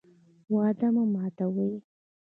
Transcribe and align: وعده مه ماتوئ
وعده 0.53 0.87
مه 0.95 1.03
ماتوئ 1.13 1.73